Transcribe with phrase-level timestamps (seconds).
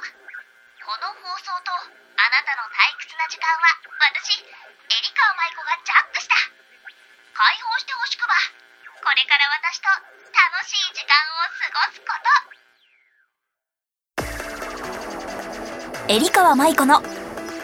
[0.00, 6.34] この放送とあなたの退屈な時間は私エリカ舞子がジャックした。
[7.36, 8.34] 解放してほしくば。
[9.02, 9.88] これから私と
[10.32, 12.12] 楽しい時間を過ごすこ
[16.06, 16.12] と。
[16.12, 17.02] エリカ舞子の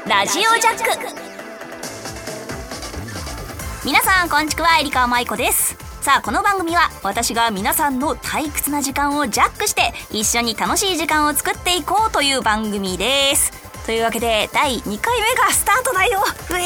[0.06, 1.26] ラジオジャック。
[3.84, 4.78] 皆さんこんちくは。
[4.78, 5.85] エリカ舞子です。
[6.06, 13.50] さあこの番組は私が皆さんの退屈な時間をジャックして一緒に楽しい時間を作っていこうという番組です。
[13.86, 16.20] というわけで第2回目がスタートだよ。
[16.52, 16.62] え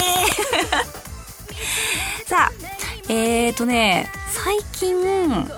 [1.55, 2.29] ー。
[2.29, 2.53] さあ
[3.09, 5.51] えーとね最近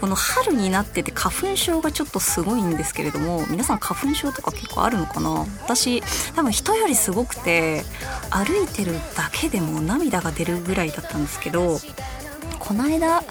[0.00, 5.46] この春になってて花粉症がちょっとすごいんですけれども皆さん花粉症とか結構あるのかな？
[5.64, 6.02] 私
[6.34, 7.84] 多分人よりすごくて
[8.30, 11.78] 歩いてるだけでも涙が出るぐらいだったんですけど
[12.62, 13.24] この間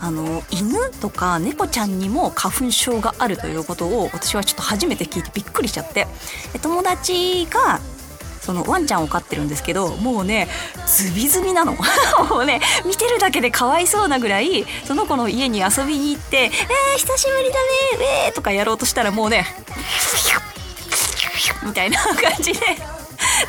[0.00, 6.06] あの犬とか猫ちゃんにも花粉症があるということを私はちょっと初めて聞いてびっくりしちゃって
[6.60, 7.80] 友達が
[8.40, 10.48] そのワンちゃんを飼ってるんですけどもうね
[10.86, 11.74] ズビズビなの。
[12.28, 17.58] もうね見てるだけでかわいそうなぐらいその子の家に遊びに行って「えー、久しぶりだね
[18.26, 19.46] えー」とかやろうとしたらもうね
[21.66, 22.60] みたいな感じで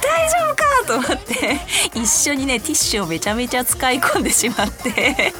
[0.08, 1.60] 大丈夫かと思って
[1.94, 5.34] 一緒にねティッシュをめちゃめちゃ使い込んでしまって。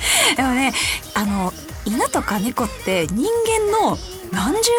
[0.36, 0.72] でもね
[1.14, 1.52] あの
[1.84, 3.26] 犬とか猫って人
[3.72, 3.98] 間の
[4.32, 4.70] 何十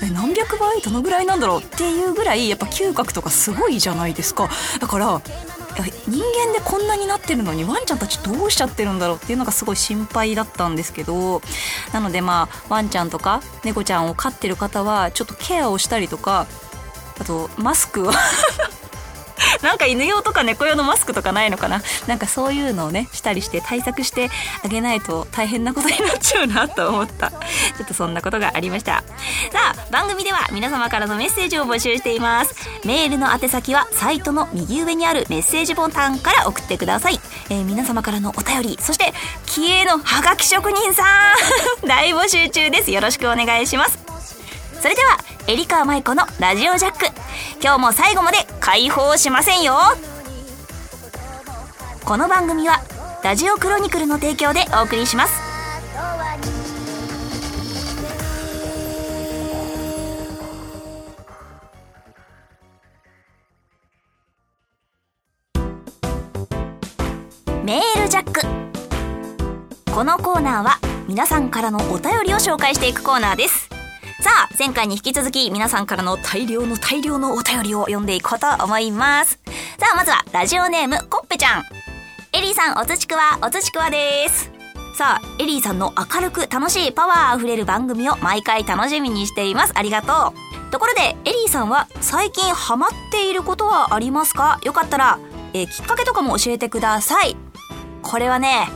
[0.00, 0.10] 倍？
[0.10, 0.80] 何百倍？
[0.80, 4.48] どのぐらいなんだろうっていうぐらいやっぱ嗅覚とかすごいじゃないですか。
[4.80, 5.20] だから
[6.08, 11.42] 人間でこんなになってるのにワンちゃんたちどうしちゃってるんだろうっていうのがすごい心配だったんですけど。
[11.92, 16.46] なのでまあワンちゃんとか猫ちゃんを飼ってる方はちょっとケアをしたりとか
[17.20, 18.12] あとマスクを。
[19.62, 21.82] なんか犬用とか猫用のマスクとかないのかな？
[22.06, 24.30] なんかそういうのをねしたりして対策して
[24.64, 27.30] あげないと大変なことになっちゃうなと思った。
[27.76, 29.02] ちょっとそんなことがありました。
[29.52, 32.54] さあ番組では皆様からのメッセージを募集しています。
[32.84, 39.12] メールの宛先はサイトの右上にあるメッセージボタンから送ってください、えー、皆様からのお便りそして
[39.46, 41.06] 気鋭のハガキ職人さん
[41.86, 42.90] 大募集中です。
[42.90, 44.09] よろしくお願いします。
[44.80, 47.04] それではエリカ舞子のラジオジャック。
[47.62, 49.74] 今日も最後まで解放しませんよ。
[52.02, 52.80] この番組は
[53.22, 55.34] ラジオクロニクルの提供でお送りします。
[67.62, 68.40] メールジャック。
[69.92, 73.69] このコーナーは皆さんからのお便りを紹介していくコーナーです。
[74.60, 79.40] 前回に引き続き皆さんからの大量の大量のお便りを読んでいこうと思います。
[79.78, 81.62] さあまずはラジオネームコッペちゃん。
[82.34, 84.52] エリーさんおつちくわおつちくわです。
[84.98, 89.72] さあエリーさんの明るく楽しいパワーあふれる番組を毎回楽しみにしています。
[89.74, 90.34] ありがと
[90.68, 90.70] う。
[90.70, 94.60] ところでエリーさんは最近ハマっていることはありますか？
[94.62, 95.18] よかったら、
[95.54, 97.34] えー、きっかけとかも教えてください。
[98.02, 98.68] これはね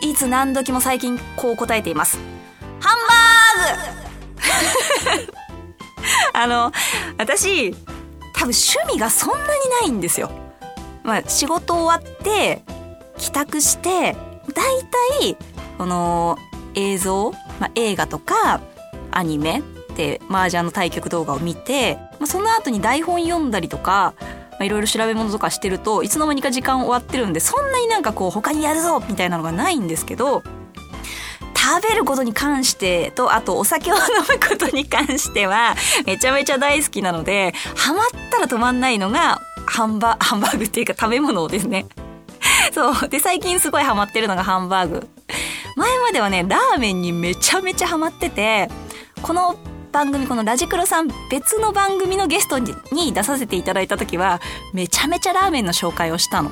[0.00, 2.20] いつ何時も最近こう答えています。
[2.78, 3.97] ハンバーグ。
[6.32, 6.72] あの、
[7.18, 7.72] 私、
[8.34, 9.48] 多分趣味がそんなに
[9.82, 10.30] ないんですよ。
[11.02, 12.62] まあ、仕事終わって、
[13.16, 13.90] 帰宅して、
[14.54, 14.80] だい
[15.20, 15.36] たい、
[15.76, 16.38] この、
[16.74, 18.60] 映像、まあ、映画とか、
[19.10, 19.62] アニメ
[19.96, 24.14] で、麻雀の対局動画を見て、まあ、その後に台本読んだりとか、
[24.52, 30.42] まあ、いろいろ調べ物とかしてるといつの間にか時間終わってるんでそんなになんかこう他にやるぞみたいなのがないんですけど
[31.68, 41.84] 食べることに関してと、あとお酒を飲むことに関しては、 めちゃめちゃ大好きなので、ハマったら止まんないのが、ハンバ、ハンバーグっていうか食べ物ですね。
[42.72, 43.08] そう。
[43.08, 45.08] で、最近すごいハマってるのがハンバーグ。
[45.76, 48.70] 前まではね、ラーメンにめちゃめちゃハマってて、
[49.20, 49.56] この
[49.92, 52.74] 番組、このラジクロさん別の番組のゲストに
[53.12, 54.40] 出させていただいた時は、
[54.72, 56.50] めちゃめちゃラーメンの紹介をしたの。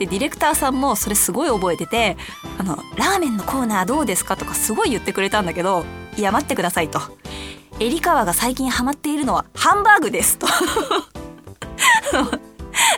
[0.00, 2.16] でディレクターさんもそれすごい覚えてて
[2.58, 5.84] 「あのラーメンのコーナーどうですか?」とかすごい言ってくれたんだけど
[6.16, 7.00] 「いや待ってください」と
[7.78, 10.46] 「エリカワが最近ハマっているのはハンバーグです」と。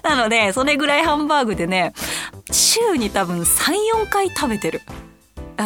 [0.04, 1.92] なのでそれぐらいハンバーグでね
[2.52, 4.80] 週に多分34回食べてる。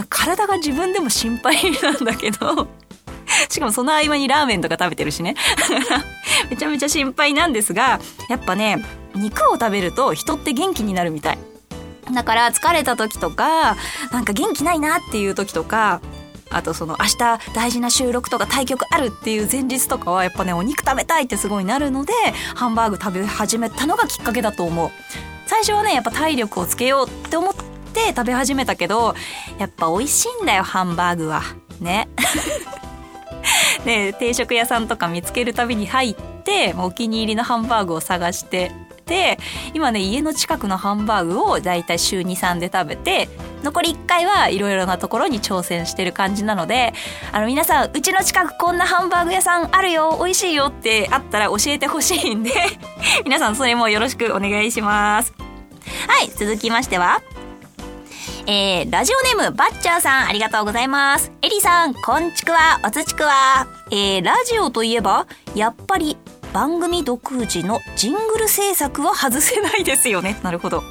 [0.08, 2.68] 体が自分でも心配なんだけど。
[3.48, 5.34] しかもその合間にラーメンとか食べてるしね。
[6.50, 8.84] めちゃめちゃ心配なんですがやっぱね
[9.16, 11.38] 肉を食べると人って元気になるみたい。
[12.14, 13.76] だから疲れた時とか、
[14.12, 16.00] なんか元気ないなっていう時とか、
[16.50, 22.12] あとその明日大事な収録とか対局あるっていう前日とかはやっぱねお肉食べたいってすごいなるので
[22.54, 24.90] ハンバーグ食べ始めたのがきっかけだと思う。
[25.46, 27.54] 最初はねやっぱ体力をつけようって思っ
[27.92, 29.14] て食べ始めたけど
[29.58, 31.42] やっぱ美味しいんだよハンバーグは。
[31.80, 32.08] ね。
[33.84, 38.72] で 定食屋さんとか見つけるたびに入ってお気に入りのハンバーグを探して
[39.06, 39.38] て
[39.72, 43.28] 今ね家の近くのハンバーグをだいたい週23で食べて
[43.62, 46.92] 残り1回はいろいろなところに挑戦してる感じなので
[47.32, 52.50] あの皆さんうちの近くこんなハンバーグ屋さんあるよ美味しいよってあったら教えてほしいんで
[53.24, 55.32] 皆さんそれもよろしくお願いします
[56.08, 57.22] はい続きましては
[58.48, 61.32] えー、ラジオネーム、バッチャーさん、ありがとうございます。
[61.42, 63.66] エリさん、こんちくわ、おつちくわ。
[63.90, 65.26] えー、ラジオといえば、
[65.56, 66.16] やっぱり、
[66.52, 70.38] 番組独自のジングル制作は外せないですよね。
[70.44, 70.82] なるほど。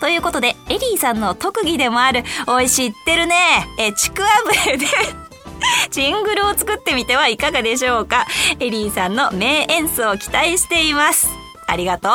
[0.00, 3.36] ということで、エリーさんの特技でもある、おい知ってるね、
[3.78, 4.28] え、ちくわ
[4.64, 4.86] 笛で
[5.90, 8.26] ジングルを作ってみてはいかがでしょうか。
[8.58, 11.28] エリーさんの名演奏を期待しています。
[11.66, 12.12] ありがとう。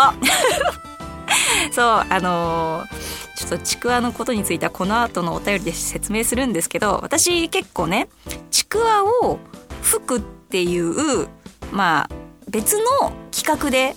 [1.73, 8.09] そう、あのーちょっとちくわのことについてはこの後のお便りで説明するんですけど私結構ね
[8.51, 9.39] ちくわを
[9.81, 11.29] 吹くっていう
[11.71, 13.95] まあ別の企画で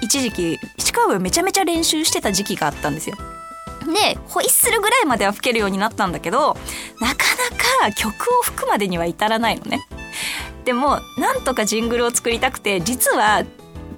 [0.00, 3.16] 一時期ちくわをめちゃめちゃ練習してた時期があったんですよ。
[3.86, 6.56] でホイッスルぐらいまでは吹けるようになったんだけど
[7.00, 7.24] なか
[7.82, 9.80] なか曲を吹くまでには至らないのね。
[10.64, 13.44] でもなんとかジングルを作りたくて実は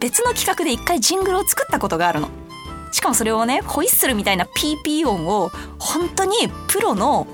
[0.00, 2.31] 別の企画で一回ジングルを作ったことがあるの。
[2.92, 7.26] しかもそれをねホイッスルみたいな PP 音を本当にプロの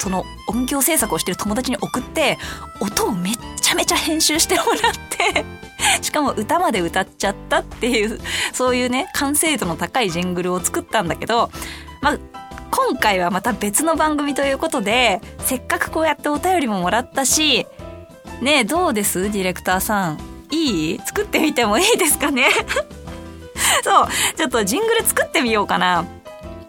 [0.00, 2.38] その音響制作をしてる友達に送って
[2.80, 4.92] 音をめっちゃめちゃ編集してもらっ
[5.32, 5.44] て
[6.02, 8.20] しかも歌まで歌っちゃったっていう
[8.52, 11.50] そういうね完成度の高いジングルを作ったんだけど
[12.00, 12.18] まあ
[12.70, 17.66] 今回はまた別の番組ということでせっかくこうやってお便りももらったし
[18.40, 19.30] ねえどうです？
[19.30, 20.18] ディレクターさん。
[20.50, 21.00] いい？
[21.04, 22.48] 作ってみてもいいですかね？
[23.82, 26.04] そうちょっとジングル作ってみようかな。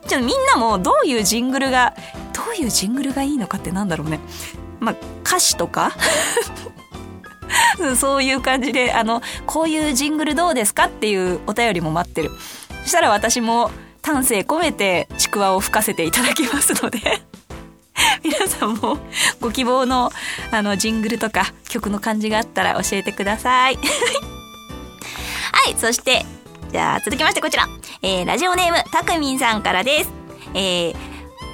[0.08, 1.96] ちょっとみんなもどういうジングルが
[2.34, 4.20] どういうジングルがいいのかってなんだろうね。
[4.80, 5.92] まあ歌詞とか？
[7.96, 12.32] そういう感じであのこういうジングルどうですかっていうお便りも待ってる。
[12.84, 13.72] そしたら私も
[14.02, 17.00] 丹精込めてちくわを吹かせていただきますので。
[18.24, 18.98] 皆さんも
[19.40, 20.12] ご希望の
[20.52, 23.78] あのジングルとか曲の感じがあったら教えてください。
[25.52, 26.26] はいそして
[26.72, 27.68] じゃあ続きましてこちら、
[28.02, 30.12] えー、ラジオネームたくみんさんからです、
[30.54, 30.96] えー、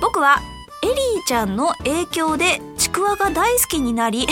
[0.01, 0.41] 僕は
[0.83, 0.95] エリー
[1.27, 4.27] ちゃんの影響でちくわが大好きになり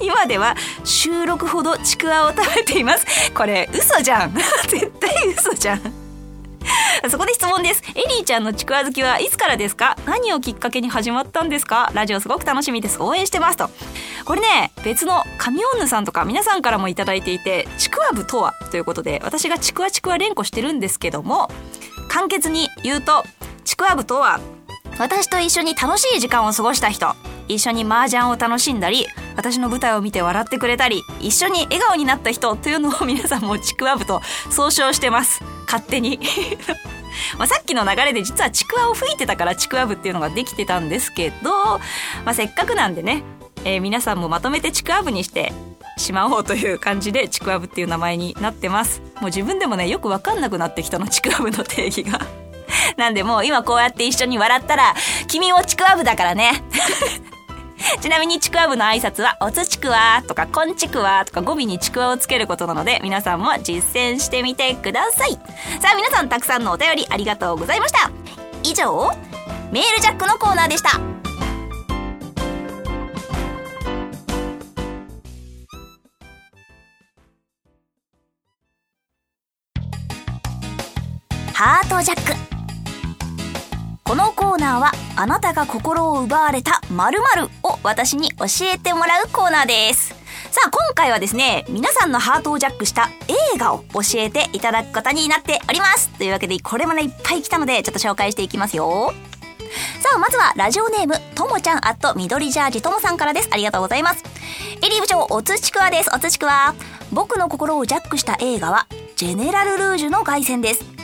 [0.00, 0.54] 今では
[0.84, 3.32] 収録ほどちくわを食べています。
[3.32, 4.34] これ嘘じゃん。
[4.68, 5.80] 絶対嘘じゃん。
[7.10, 7.82] そこで質問です。
[7.94, 9.96] エリーちゃんのちくわ好きはいつからですか？
[10.04, 11.90] 何をきっかけに始まったんですか？
[11.94, 13.00] ラジオすごく楽しみです。
[13.00, 13.70] 応援してますと。
[14.24, 18.54] これね、別の神女さんとか皆さんからもいただいていて、ちくわ部とは？
[18.70, 21.50] ということで、私がちくわちくわ連呼してるんですけども、
[22.08, 23.24] 簡潔に言うと、
[23.64, 24.40] ちくわ部とは、
[24.98, 27.14] 私と一緒に楽しい時間を過ごした人、
[27.48, 29.06] 一緒に麻雀を楽しんだり、
[29.36, 34.20] 私の舞台を見て笑ってくれたり、一緒に笑顔になった人というのを皆さんもちくわ部と
[34.50, 35.42] 総称してます。
[35.66, 36.20] 勝手に。
[37.38, 41.80] まあさっきの流れで実はちくわを吹いてたからちくわ部っていうのができてたんですけど、ま
[42.26, 43.22] あ、せっかくなんでね
[43.66, 45.52] えー、皆さんもまとめてちくわぶにして
[45.98, 52.20] しまおうという感じでちくわぶっていう名前になってますもう自分でもねよくわかんなくなってきたのちくわぶの定義が
[52.96, 54.94] なんでもう今こうやって一緒に笑ったら
[55.26, 56.62] 君もちくわぶだからね
[58.00, 65.32] ちなみにちくわぶの挨拶はおつちくわとかこんちくわとか語尾にちくわをつけることなので皆さんも実践してみてください。
[65.32, 68.10] さあ皆さんたくさんのお便りありがとうございました。
[68.62, 69.10] 以上
[69.70, 71.00] メールジャックのコーナーでした。
[81.52, 82.55] ハートジャック。
[84.06, 90.14] このコーナーはあなたが心を奪われた〇〇を私に教えてもらうコーナーです。
[90.52, 96.08] さあ今回はですね皆さんのハートをジャックした映画を教えていただくことになっております。
[96.10, 99.12] というわけでこれもねいっぱい来たのでちょっと紹介していきますよ。
[100.00, 103.48] さあまずはラジオネームともちゃんアット緑ジャージともさんからです。
[103.50, 104.22] ありがとうございます。
[104.84, 106.10] エリー部長おつちくわです。
[106.14, 106.76] おつちくわ。
[107.10, 108.86] 僕の心をジャックした映画は
[109.16, 110.95] ジェネラルルージュの凱旋です。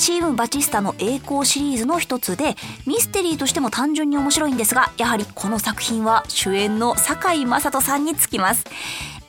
[0.00, 8.64] チームバチスタの栄光シリーズの一つでミステリーとしても単純に面白いんですがやはりこの作品は主演の堺雅人さんにつきます。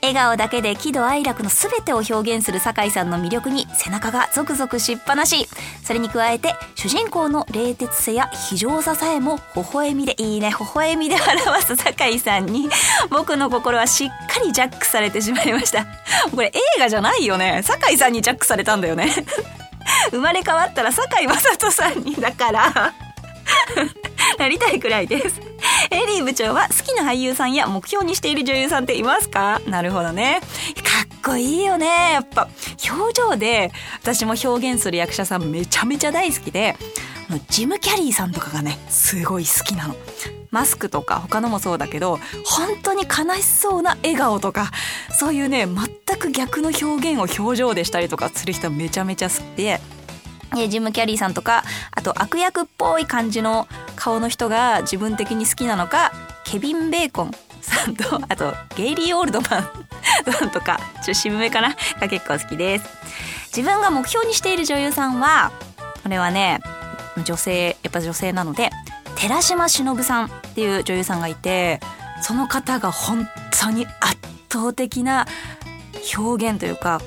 [0.02, 5.48] 笑顔だけで喜怒哀楽の全てを表現する酒井さんの魅力に背中がゾクゾクしっぱなし。
[5.84, 12.70] それに加えて主人公の冷徹さや非常ささえも微笑みでいいね微笑みで表す酒井さんに
[13.10, 15.86] 僕の心はしっかりジャックされてしまいました。
[16.34, 17.62] これ映画じゃないよね。
[17.62, 19.14] 酒井さんにジャックされたんだよね。
[20.12, 22.72] 生まれ変わったら堺雅人さんにだから
[24.38, 25.42] なりたいくらいです。
[25.92, 29.60] エリー部長は好きな俳優さんや目標にしている女優さんっていますか？
[29.68, 30.42] なるほどね。
[30.84, 32.14] かっこいいよね。
[32.14, 32.48] やっぱ、
[32.90, 33.72] 表情で
[34.02, 36.76] 私も表現する役者さんめちゃめちゃ大好きで、
[37.50, 39.96] ジム・キャリーさんとかがね、すごい好きなの。
[40.52, 44.72] マスクとか他のもそうだけど、本当に悲しそうな笑顔とか、
[45.18, 49.80] そういうね、全く逆の表現を表情でしたりとかする人めちゃめちゃ好きで、
[50.70, 56.12] ジム・キャリーさんとかあと悪役っぽい感じの顔の人が自分的に好きなのか
[56.44, 57.32] ケビン・ベーコン
[57.62, 59.72] さんとあとゲイリー・オールドマン
[60.30, 62.86] さんとかちょっと渋めかなが結構好きです。
[63.56, 65.52] 自分が目標にしている女優さんは
[66.04, 66.60] これはね
[67.24, 68.70] 女性やっぱ女性なので
[69.22, 71.80] 寺島しのぶさんっていう女優さんがいて
[72.24, 73.28] その方が本
[73.62, 74.18] 当に圧
[74.50, 75.28] 倒的な
[76.18, 77.02] 表現というか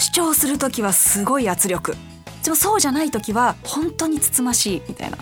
[0.00, 1.94] 主張する時はすごい圧力。
[2.42, 5.18] でもそうじゃない時は本当につつましいみたいな。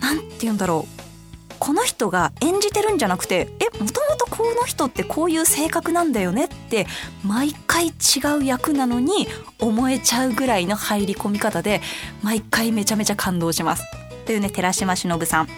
[0.00, 1.54] 何て言うんだろう。
[1.58, 6.86] この人が演じてるんじゃなくてえもともとこの人ってこういう性格なんだよねって
[7.22, 7.92] 毎回違
[8.38, 9.28] う役なのに
[9.60, 11.82] 思えちゃうぐらいの入り込み方で
[12.22, 13.84] 毎回めちゃめちゃ感動します。
[14.24, 15.48] というね寺島しのぶさん。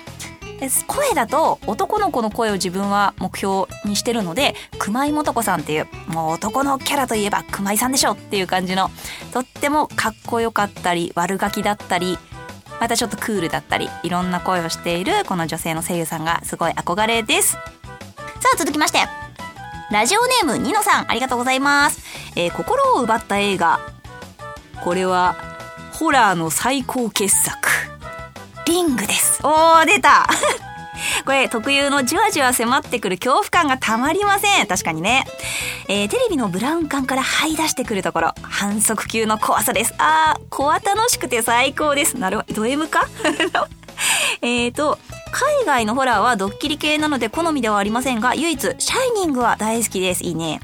[0.86, 8.90] 声だと男の子の声を自分は目標にしてるので熊井素子さんっていうもう男のキャラといえば熊井さんでしょっていう感じの
[9.34, 12.18] とってもかっこよかったり悪ガキだったり
[12.80, 17.52] またちょっとクールだったりいろんな声をしているこの女性の声優さんがすごい憧れです。
[17.52, 17.60] さ
[18.54, 18.98] あ続きまして
[19.90, 22.02] ラジオネームニノさんありがとうございます、
[22.34, 23.78] えー、心を奪った映画。
[24.82, 25.36] これは
[25.92, 27.75] ホラーの最高傑作。
[28.66, 29.40] リングです。
[29.44, 30.26] おー、出た
[31.24, 34.66] これ特有のじわじわ迫ってくる恐怖感がたまりません。
[34.66, 35.24] 確かにね。
[35.88, 39.94] えー、テレビのブラウン管から這い出してくるところ、反則級の怖さです。
[39.98, 42.16] あー、怖楽しくて最高です。
[42.16, 43.06] なるほど、ド M か？
[44.42, 44.98] えっと、
[45.30, 50.24] 海外のホラーはドッキリ系なので好みではありませんが、唯一、シャイニングは大好きです。
[50.24, 50.60] いいね。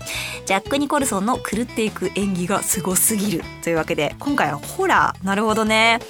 [0.46, 3.44] ジャック・ニコルソンの狂っていく演技がすごすぎる。
[3.62, 5.26] というわけで、今回はホラー。
[5.26, 6.00] なるほどね。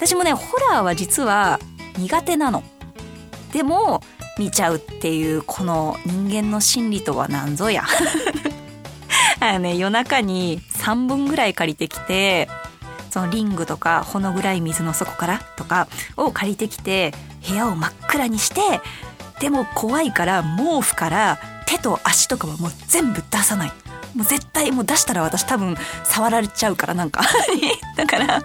[0.00, 1.60] 私もねホラーは実は
[1.98, 2.62] 苦手なの。
[3.52, 4.00] でも
[4.38, 7.84] 見ちゃうっていうこの人間の心理とは何ぞや。
[9.40, 12.48] あのね夜中に3本ぐらい借りてきて
[13.10, 17.12] そのリングとかほの暗い水の底からとかを借りてきて
[17.46, 18.60] 部屋を真っ暗にして
[19.38, 23.72] でも怖いから毛布から手と足とかはもう全部出さない。
[24.14, 27.22] もう絶対もう出したら私多分触られちゃうからなんか。
[27.96, 28.42] だから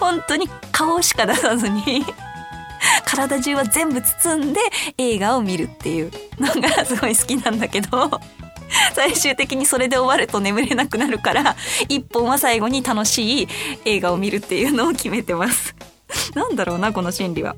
[0.00, 2.04] 本当に顔しか出さずに
[3.04, 4.60] 体中は全部包んで
[4.96, 8.20] 映画を見るっていうのがすごい好きなんだけど
[8.94, 11.56] 最終的にそれで終わると眠れなくなるから
[11.88, 13.48] 一本は最後に楽しい
[13.84, 15.74] 映画を見るっていうのを決めてます。
[16.34, 17.56] なんだろうなこの心理は。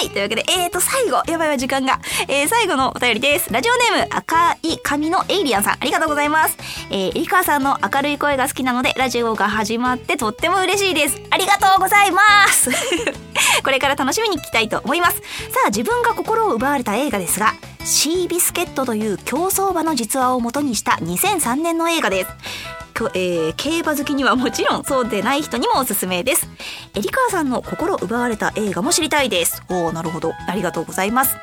[0.00, 0.08] はい。
[0.08, 2.00] というわけで、えーと、最後、やばいわ、時間が。
[2.26, 3.52] えー、最後のお便りです。
[3.52, 6.56] ラジオネーム、赤い髪のエイリアンさん、ありがとうございます。
[6.88, 11.20] えー、リカさんの明るい声が好きなので、ラジオが始まってとっても嬉しいです。
[11.28, 12.70] ありがとうございます
[13.62, 15.18] これから楽しみに聞きたいと思います。
[15.18, 15.22] さ
[15.66, 17.52] あ、自分が心を奪われた映画ですが、
[17.84, 22.79] シービスケットという競走馬の実話を元にした2003年の映画です。
[23.14, 26.48] えー、競馬好きにはもちろんそうでない人にもおすすめです。
[26.94, 29.62] エリカーさんの心奪われた映画も知りたいです。
[29.70, 30.32] おおなるほど。
[30.48, 31.36] ありがとうございます。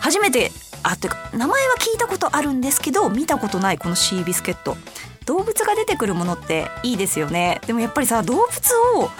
[0.00, 0.50] 初めて
[0.82, 4.76] あてか名前は聞いたことあるんですけど見たことないこのシービスケット。
[5.26, 7.60] 動物が出てくるものっていいですよね。
[7.66, 8.48] でもやっぱりさ動物
[8.96, 9.10] を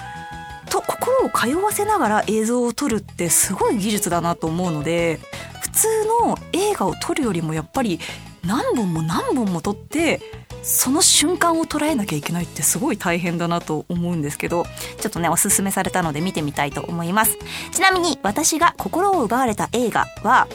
[0.72, 5.20] と心を通わせながら映像を撮るってすごい技術だなと思うので
[5.60, 5.88] 普通
[6.26, 8.00] の映画を撮るよりもやっぱり
[8.44, 10.20] 何本も何本も撮って
[10.62, 14.64] その瞬間を捉えなきゃいけないってすごい大変だなと思うんですけど
[15.00, 17.36] ちょっとねおすすめされたので見てみたいと思います。
[17.72, 20.46] ちなみに私が心を奪われた映画は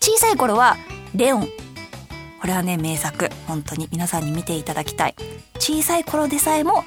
[0.00, 0.76] 小さい頃は
[1.14, 1.48] レオン。
[2.40, 3.28] これはね名作。
[3.46, 5.14] 本当に皆さんに見ていただきたい。
[5.58, 6.84] 小さい頃でさえも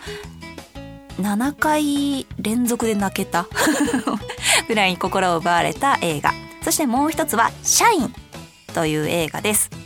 [1.22, 3.48] 7回連続で泣けた。
[4.68, 6.34] ぐらいに心を奪われた映画。
[6.64, 8.14] そしてもう一つは「シャイン」
[8.74, 9.81] という映画です。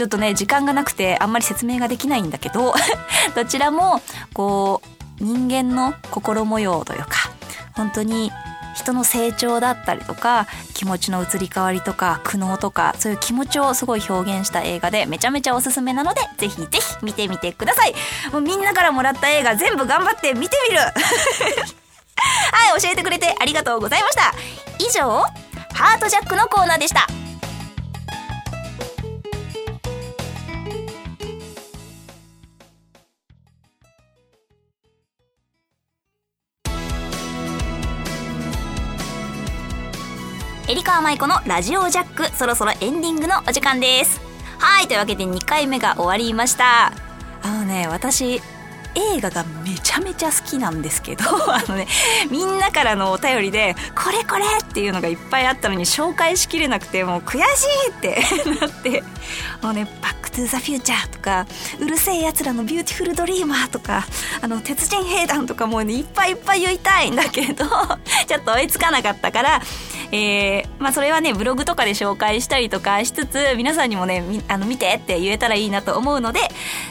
[0.00, 2.72] ちょっとね時間がなくてあんまり説明ができないんだけど
[3.36, 4.00] どちらも
[4.32, 4.80] こ
[5.20, 7.30] う人間の心模様というか
[7.74, 8.32] 本当に
[8.74, 17.94] 人の成長だったりとか気持ちの移り変わりとか苦悩とかそういう気持ちをすごい表現した映画でめちゃめちゃおすすめなのでぜひぜひ見てみてください。
[18.32, 20.80] もうみんなからもらった映画全部頑張って見てみる。
[20.80, 20.90] は
[22.74, 24.32] い教えてくれてありがとうございました。
[24.78, 25.22] 以上
[25.74, 27.06] ハートジャックのコーナーでした。
[40.70, 44.20] エリカーマイコのラジオジャックそろそろエンディングのお時間です
[44.60, 46.92] はいというわけで2回目が終わりました
[47.42, 48.40] あのね私
[48.94, 51.88] 映画がめちゃめちゃ好きなんですけど あのね
[52.30, 58.22] みんなからのお便りで「これこれ!」っていうのがいっぱいあったのに紹介しきれなくてもう悔しいって
[58.60, 59.02] なって
[59.62, 61.46] もうね「バック・トゥー・ザ・フューチャー」とか
[61.78, 64.06] 「うる星やつらのビューティフル・ドリーマー」とか
[64.40, 67.64] 「あの鉄人兵団」とかもうねいっぱいいっぱい言いたいんだけど
[68.26, 69.60] ちょっと追いつかなかったから
[70.12, 76.40] えー、まあそれはねブログとかで紹介したりとかしつつ皆さんにもねあの見てって言えたらいいなと思うので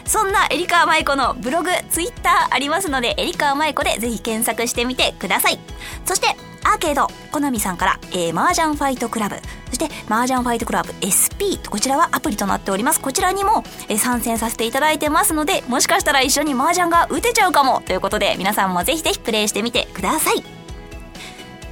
[0.06, 5.60] そんなエリカ舞子のブログツイッターありますのでエリカ舞子でぜひ検索してみてください。
[6.06, 9.38] そしてアーケードコナミさんから、えー、麻雀ファイトクラブ。
[9.68, 13.00] そして麻雀ファイトクラブ SP とこちらはアプリとなっております。
[13.00, 17.82] こちらにも、えー、参戦させていただいてますのでもしかしたら一緒に麻雀が打てちゃうかも。
[17.82, 20.44] ということで皆さんもぜひぜひプレイしてみてください。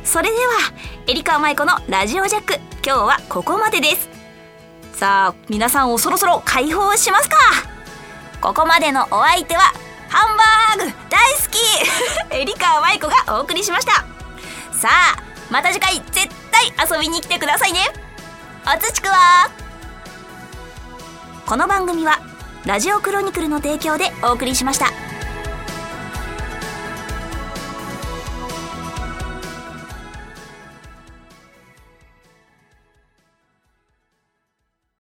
[0.03, 0.53] それでは
[1.07, 2.55] エリカ舞子のラジオジャック。
[2.85, 4.09] 今日はここまでです。
[4.93, 7.35] さあ皆さんをそろそろ解放しますか。
[8.41, 9.61] ここまでのお相手は
[10.09, 10.33] ハ
[10.77, 11.57] ンバーグ大好き。
[12.35, 14.16] エリカ舞子がお送りしました。
[14.77, 17.79] さあまた次回絶対遊びに来てくださいね
[18.63, 19.15] おつちくわ
[21.47, 22.19] この番組は
[22.65, 25.06] ラジオクロニクルの提供でお送りしました。